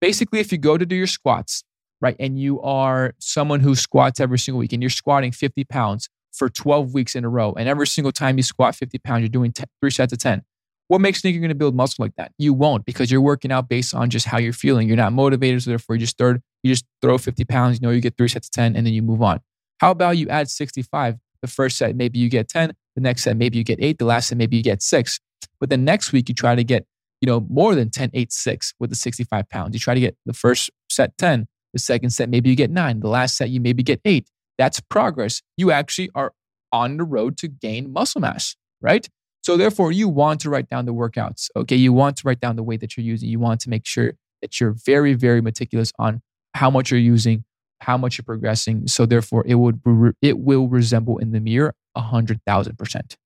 basically, 0.00 0.40
if 0.40 0.50
you 0.50 0.58
go 0.58 0.76
to 0.76 0.84
do 0.84 0.96
your 0.96 1.06
squats, 1.06 1.62
right, 2.00 2.16
and 2.18 2.40
you 2.40 2.60
are 2.62 3.14
someone 3.20 3.60
who 3.60 3.76
squats 3.76 4.18
every 4.18 4.38
single 4.38 4.58
week, 4.58 4.72
and 4.72 4.82
you're 4.82 4.90
squatting 4.90 5.30
50 5.30 5.64
pounds 5.64 6.08
for 6.32 6.48
12 6.48 6.94
weeks 6.94 7.14
in 7.14 7.24
a 7.24 7.28
row, 7.28 7.54
and 7.56 7.68
every 7.68 7.86
single 7.86 8.12
time 8.12 8.36
you 8.36 8.42
squat 8.42 8.74
50 8.74 8.98
pounds, 8.98 9.22
you're 9.22 9.28
doing 9.28 9.52
three 9.80 9.90
sets 9.90 10.12
of 10.12 10.18
10 10.18 10.42
what 10.88 11.02
makes 11.02 11.18
you 11.18 11.22
think 11.22 11.34
you're 11.34 11.42
going 11.42 11.50
to 11.50 11.54
build 11.54 11.74
muscle 11.74 12.02
like 12.02 12.16
that? 12.16 12.32
You 12.38 12.54
won't 12.54 12.86
because 12.86 13.10
you're 13.10 13.20
working 13.20 13.52
out 13.52 13.68
based 13.68 13.94
on 13.94 14.08
just 14.08 14.26
how 14.26 14.38
you're 14.38 14.54
feeling. 14.54 14.88
You're 14.88 14.96
not 14.96 15.12
motivated, 15.12 15.62
so 15.62 15.70
therefore 15.70 15.96
you 15.96 16.00
just 16.00 16.16
throw 16.18 16.34
you 16.62 16.72
just 16.72 16.84
throw 17.00 17.18
50 17.18 17.44
pounds. 17.44 17.78
You 17.78 17.86
know 17.86 17.92
you 17.92 18.00
get 18.00 18.16
three 18.16 18.28
sets 18.28 18.48
of 18.48 18.52
10, 18.52 18.74
and 18.74 18.86
then 18.86 18.94
you 18.94 19.02
move 19.02 19.22
on. 19.22 19.40
How 19.80 19.90
about 19.90 20.16
you 20.16 20.28
add 20.28 20.48
65? 20.48 21.16
The 21.42 21.46
first 21.46 21.76
set 21.76 21.94
maybe 21.94 22.18
you 22.18 22.28
get 22.28 22.48
10. 22.48 22.72
The 22.96 23.00
next 23.00 23.22
set 23.22 23.36
maybe 23.36 23.58
you 23.58 23.64
get 23.64 23.78
eight. 23.80 23.98
The 23.98 24.06
last 24.06 24.28
set 24.28 24.38
maybe 24.38 24.56
you 24.56 24.62
get 24.62 24.82
six. 24.82 25.20
But 25.60 25.70
then 25.70 25.84
next 25.84 26.12
week 26.12 26.28
you 26.28 26.34
try 26.34 26.54
to 26.54 26.64
get 26.64 26.86
you 27.20 27.26
know 27.26 27.46
more 27.50 27.74
than 27.74 27.90
10, 27.90 28.10
8, 28.14 28.32
6 28.32 28.74
with 28.80 28.90
the 28.90 28.96
65 28.96 29.48
pounds. 29.50 29.74
You 29.74 29.80
try 29.80 29.94
to 29.94 30.00
get 30.00 30.16
the 30.24 30.32
first 30.32 30.70
set 30.88 31.16
10. 31.18 31.46
The 31.74 31.78
second 31.78 32.10
set 32.10 32.30
maybe 32.30 32.48
you 32.48 32.56
get 32.56 32.70
nine. 32.70 33.00
The 33.00 33.08
last 33.08 33.36
set 33.36 33.50
you 33.50 33.60
maybe 33.60 33.82
get 33.82 34.00
eight. 34.06 34.30
That's 34.58 34.80
progress. 34.80 35.40
You 35.56 35.70
actually 35.70 36.10
are 36.14 36.32
on 36.72 36.96
the 36.96 37.04
road 37.04 37.36
to 37.38 37.48
gain 37.48 37.92
muscle 37.92 38.20
mass, 38.20 38.56
right? 38.80 39.08
So 39.42 39.56
therefore, 39.56 39.92
you 39.92 40.08
want 40.08 40.40
to 40.40 40.50
write 40.50 40.68
down 40.68 40.84
the 40.84 40.92
workouts. 40.92 41.48
Okay. 41.56 41.76
You 41.76 41.92
want 41.92 42.16
to 42.18 42.22
write 42.26 42.40
down 42.40 42.56
the 42.56 42.62
weight 42.62 42.80
that 42.80 42.96
you're 42.96 43.06
using. 43.06 43.28
You 43.28 43.38
want 43.38 43.60
to 43.62 43.70
make 43.70 43.86
sure 43.86 44.12
that 44.42 44.60
you're 44.60 44.74
very, 44.84 45.14
very 45.14 45.40
meticulous 45.40 45.92
on 45.98 46.20
how 46.54 46.70
much 46.70 46.90
you're 46.90 47.00
using, 47.00 47.44
how 47.80 47.96
much 47.96 48.18
you're 48.18 48.24
progressing. 48.24 48.86
So 48.88 49.06
therefore, 49.06 49.44
it 49.46 49.54
would 49.54 49.80
it 50.20 50.38
will 50.38 50.68
resemble 50.68 51.18
in 51.18 51.32
the 51.32 51.40
mirror 51.40 51.74
a 51.94 52.00
hundred 52.00 52.40
thousand 52.46 52.76
percent. 52.76 53.16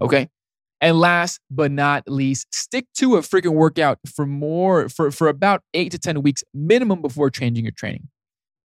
Okay. 0.00 0.28
And 0.80 0.98
last 0.98 1.40
but 1.48 1.70
not 1.70 2.08
least, 2.08 2.52
stick 2.52 2.86
to 2.96 3.14
a 3.14 3.20
freaking 3.20 3.54
workout 3.54 3.98
for 4.04 4.26
more 4.26 4.88
for, 4.88 5.12
for 5.12 5.28
about 5.28 5.62
eight 5.74 5.92
to 5.92 5.98
10 5.98 6.22
weeks 6.22 6.42
minimum 6.52 7.00
before 7.00 7.30
changing 7.30 7.64
your 7.64 7.72
training. 7.72 8.08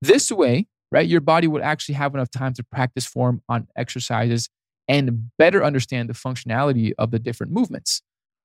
This 0.02 0.32
way, 0.32 0.66
right, 0.92 1.08
your 1.08 1.22
body 1.22 1.48
would 1.48 1.62
actually 1.62 1.96
have 1.96 2.14
enough 2.14 2.32
time 2.32 2.54
to 2.54 2.64
practice 2.64 3.06
form 3.06 3.42
on 3.50 3.68
exercises 3.76 4.50
and 4.88 5.30
better 5.38 5.64
understand 5.64 6.10
the 6.10 6.14
functionality 6.14 6.94
of 6.98 7.12
the 7.12 7.20
different 7.20 7.52
movements. 7.52 8.02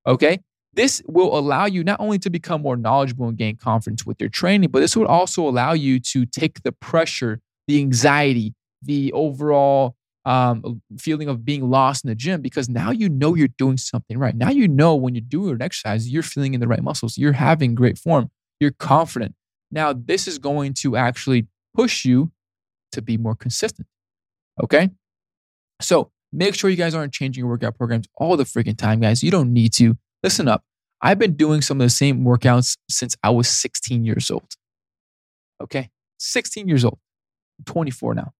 Okay. 0.07 0.41
This 0.75 1.03
will 1.07 1.39
allow 1.39 1.67
you 1.67 1.85
not 1.85 2.01
only 2.01 2.19
to 2.21 2.31
become 2.31 2.63
more 2.63 2.77
knowledgeable 2.77 3.29
and 3.29 3.37
gain 3.37 3.57
confidence 3.57 4.07
with 4.07 4.19
your 4.21 4.31
training, 4.31 4.71
but 4.71 4.81
this 4.81 4.97
would 4.97 5.07
also 5.07 5.47
allow 5.47 5.75
you 5.75 6.01
to 6.01 6.25
take 6.25 6.63
the 6.63 6.73
pressure, 6.73 7.41
the 7.69 7.79
anxiety, 7.79 8.55
the 8.81 9.13
overall 9.13 9.95
um, 10.25 10.81
feeling 10.99 11.29
of 11.29 11.45
being 11.45 11.69
lost 11.69 12.05
in 12.05 12.09
the 12.09 12.15
gym 12.15 12.41
because 12.41 12.69
now 12.69 12.91
you 12.91 13.09
know 13.09 13.35
you're 13.35 13.49
doing 13.49 13.77
something 13.77 14.19
right. 14.19 14.35
Now 14.35 14.51
you 14.51 14.67
know 14.67 14.95
when 14.95 15.15
you're 15.15 15.23
doing 15.23 15.55
an 15.55 15.63
exercise, 15.63 16.09
you're 16.09 16.23
feeling 16.23 16.55
in 16.55 16.61
the 16.61 16.69
right 16.69 16.83
muscles, 16.83 17.19
you're 17.19 17.33
having 17.33 17.75
great 17.75 17.99
form, 17.99 18.31
you're 18.59 18.71
confident. 18.71 19.35
Now, 19.71 19.93
this 19.95 20.29
is 20.29 20.39
going 20.39 20.75
to 20.75 20.97
actually 20.97 21.47
push 21.75 22.05
you 22.05 22.33
to 22.93 23.03
be 23.03 23.17
more 23.17 23.35
consistent. 23.35 23.89
Okay. 24.63 24.91
So, 25.81 26.13
Make 26.33 26.55
sure 26.55 26.71
you 26.71 26.77
guys 26.77 26.95
aren't 26.95 27.13
changing 27.13 27.43
your 27.43 27.51
workout 27.51 27.77
programs 27.77 28.07
all 28.17 28.37
the 28.37 28.45
freaking 28.45 28.77
time, 28.77 29.01
guys. 29.01 29.23
You 29.23 29.31
don't 29.31 29.53
need 29.53 29.73
to. 29.75 29.99
Listen 30.23 30.49
up. 30.49 30.65
I've 31.03 31.19
been 31.19 31.35
doing 31.35 31.61
some 31.61 31.81
of 31.81 31.85
the 31.85 31.91
same 31.91 32.25
workouts 32.25 32.79
since 32.89 33.17
I 33.23 33.31
was 33.31 33.49
16 33.49 34.05
years 34.05 34.31
old. 34.31 34.49
Okay. 35.63 35.91
16 36.19 36.69
years 36.69 36.85
old. 36.85 36.99
I'm 37.59 37.65
24 37.67 38.15
now. 38.15 38.33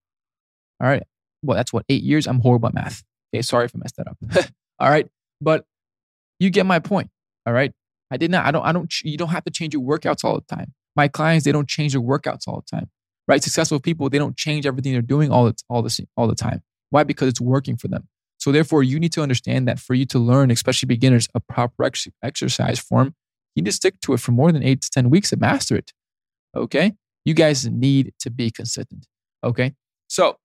All 0.81 0.89
right. 0.89 1.03
Well, 1.43 1.57
that's 1.57 1.73
what, 1.73 1.85
eight 1.89 2.03
years? 2.03 2.27
I'm 2.27 2.41
horrible 2.41 2.69
at 2.69 2.75
math. 2.75 3.03
Okay. 3.35 3.43
Sorry 3.43 3.67
if 3.67 3.73
I 3.75 3.79
messed 3.79 3.97
that 3.97 4.09
up. 4.09 4.49
all 4.79 4.89
right. 4.89 5.09
But 5.41 5.67
you 6.39 6.49
get 6.51 6.65
my 6.65 6.79
point. 6.79 7.11
All 7.47 7.53
right. 7.53 7.73
I 8.11 8.17
did 8.17 8.31
not, 8.31 8.47
I 8.47 8.53
don't, 8.53 8.65
I 8.65 8.73
don't, 8.73 8.93
you 9.03 9.19
don't 9.19 9.29
have 9.29 9.45
to 9.45 9.51
change 9.51 9.75
your 9.75 9.83
workouts 9.83 10.25
all 10.25 10.35
the 10.35 10.55
time. 10.55 10.73
My 10.97 11.09
clients, 11.09 11.45
they 11.45 11.53
don't 11.53 11.69
change 11.69 11.93
their 11.93 12.03
workouts 12.03 12.47
all 12.47 12.65
the 12.65 12.77
time. 12.77 12.91
Right. 13.29 13.43
Successful 13.43 13.81
people, 13.81 14.09
they 14.09 14.19
don't 14.19 14.37
change 14.37 14.67
everything 14.67 14.93
they're 14.93 15.03
doing 15.03 15.31
all 15.31 15.45
the, 15.45 15.55
all 15.69 15.83
the, 15.83 16.07
all 16.17 16.27
the 16.27 16.35
time. 16.35 16.63
Why? 16.91 17.05
Because 17.05 17.29
it's 17.29 17.41
working 17.41 17.77
for 17.77 17.89
them. 17.89 18.09
So 18.39 18.51
therefore, 18.51 18.83
you 18.83 18.99
need 18.99 19.13
to 19.13 19.23
understand 19.23 19.69
that 19.69 19.79
for 19.79 19.95
you 19.95 20.05
to 20.07 20.19
learn, 20.19 20.51
especially 20.51 20.89
beginners, 20.89 21.29
a 21.35 21.41
proper 21.41 21.85
ex- 21.85 22.09
exercise 22.25 22.81
form, 22.81 23.15
you 23.55 23.63
need 23.63 23.71
to 23.71 23.77
stick 23.77 24.01
to 24.01 24.15
it 24.15 24.21
for 24.21 24.33
more 24.33 24.51
than 24.51 24.63
eight 24.65 24.83
to 24.83 24.91
10 24.91 25.11
weeks 25.11 25.31
to 25.31 25.37
master 25.37 25.77
it. 25.77 25.93
Okay. 26.57 26.93
You 27.25 27.35
guys 27.35 27.69
need 27.69 28.13
to 28.19 28.31
be 28.31 28.51
consistent. 28.51 29.07
Okay. 29.45 29.75
So 30.09 30.39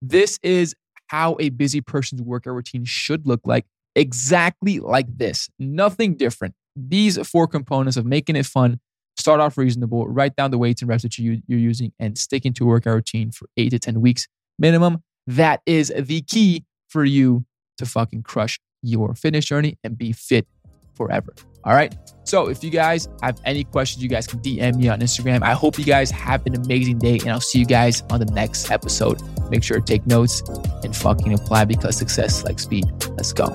this 0.00 0.38
is 0.42 0.74
how 1.06 1.36
a 1.38 1.50
busy 1.50 1.80
person's 1.80 2.22
workout 2.22 2.54
routine 2.54 2.84
should 2.84 3.26
look 3.26 3.42
like, 3.44 3.66
exactly 3.94 4.80
like 4.80 5.06
this. 5.16 5.48
Nothing 5.58 6.16
different. 6.16 6.54
These 6.74 7.24
four 7.26 7.46
components 7.46 7.96
of 7.96 8.04
making 8.04 8.34
it 8.36 8.46
fun, 8.46 8.80
start 9.16 9.40
off 9.40 9.58
reasonable, 9.58 10.06
write 10.08 10.36
down 10.36 10.50
the 10.50 10.58
weights 10.58 10.82
and 10.82 10.88
reps 10.88 11.02
that 11.02 11.18
you, 11.18 11.42
you're 11.46 11.58
using, 11.58 11.92
and 11.98 12.16
stick 12.16 12.44
into 12.44 12.64
a 12.64 12.66
workout 12.66 12.94
routine 12.94 13.30
for 13.30 13.48
eight 13.56 13.70
to 13.70 13.78
10 13.78 14.00
weeks 14.00 14.26
minimum. 14.58 15.02
That 15.26 15.60
is 15.66 15.92
the 15.96 16.22
key 16.22 16.64
for 16.88 17.04
you 17.04 17.44
to 17.78 17.86
fucking 17.86 18.22
crush 18.22 18.58
your 18.82 19.14
fitness 19.14 19.44
journey 19.44 19.78
and 19.84 19.96
be 19.96 20.12
fit 20.12 20.46
forever. 20.94 21.34
All 21.64 21.74
right. 21.74 21.94
So 22.24 22.48
if 22.48 22.62
you 22.64 22.70
guys 22.70 23.08
have 23.22 23.40
any 23.44 23.64
questions, 23.64 24.02
you 24.02 24.08
guys 24.08 24.26
can 24.26 24.40
DM 24.40 24.76
me 24.76 24.88
on 24.88 25.00
Instagram. 25.00 25.42
I 25.42 25.52
hope 25.52 25.78
you 25.78 25.84
guys 25.84 26.10
have 26.10 26.44
an 26.46 26.56
amazing 26.56 26.98
day 26.98 27.18
and 27.18 27.30
I'll 27.30 27.40
see 27.40 27.60
you 27.60 27.66
guys 27.66 28.02
on 28.10 28.18
the 28.18 28.26
next 28.26 28.70
episode. 28.70 29.20
Make 29.50 29.62
sure 29.62 29.78
to 29.78 29.84
take 29.84 30.06
notes 30.06 30.42
and 30.82 30.94
fucking 30.94 31.32
apply 31.32 31.66
because 31.66 31.96
success 31.96 32.44
like 32.44 32.58
speed. 32.58 32.84
Let's 33.10 33.32
go. 33.32 33.52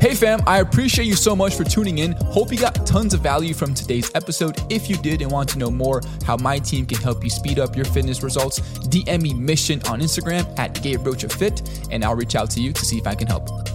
Hey 0.00 0.16
fam, 0.16 0.40
I 0.48 0.58
appreciate 0.58 1.04
you 1.04 1.14
so 1.14 1.36
much 1.36 1.54
for 1.54 1.62
tuning 1.62 1.98
in. 1.98 2.16
Hope 2.32 2.50
you 2.50 2.56
got 2.56 2.86
tons 2.86 3.12
of 3.12 3.20
value 3.20 3.52
from 3.52 3.74
today's 3.74 4.10
episode. 4.14 4.58
If 4.72 4.88
you 4.88 4.96
did 4.96 5.20
and 5.20 5.30
want 5.30 5.50
to 5.50 5.58
know 5.58 5.70
more 5.70 6.00
how 6.24 6.38
my 6.38 6.58
team 6.58 6.86
can 6.86 6.96
help 6.96 7.22
you 7.22 7.28
speed 7.28 7.58
up 7.58 7.76
your 7.76 7.84
fitness 7.84 8.22
results, 8.22 8.60
DM 8.88 9.20
me 9.20 9.34
mission 9.34 9.82
on 9.82 10.00
Instagram 10.00 10.58
at 10.58 10.82
Gabe 10.82 11.06
Fit, 11.30 11.86
and 11.90 12.02
I'll 12.02 12.16
reach 12.16 12.34
out 12.34 12.48
to 12.52 12.62
you 12.62 12.72
to 12.72 12.84
see 12.86 12.96
if 12.96 13.06
I 13.06 13.14
can 13.14 13.26
help. 13.26 13.71